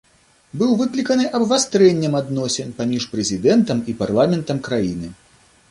Быў 0.61 0.71
выкліканы 0.79 1.27
абвастрэннем 1.39 2.13
адносін 2.21 2.73
паміж 2.81 3.03
прэзідэнтам 3.13 3.77
і 3.93 3.97
парламентам 4.03 4.57
краіны. 4.69 5.07